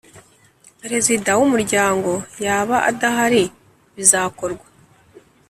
[0.81, 2.11] Perezida wumuryango
[2.45, 3.43] yaba adahari
[3.95, 4.65] bizakorwa